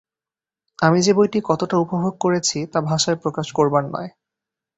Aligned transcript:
আমি 0.79 0.99
যে 1.01 1.11
বইটি 1.13 1.39
কতটা 1.43 1.75
উপভোগ 1.77 2.13
করেছি, 2.19 2.57
তা 2.73 2.79
ভাষায় 2.81 3.15
প্রকাশ 3.15 3.47
করবার 3.51 3.83
নয়। 3.85 4.09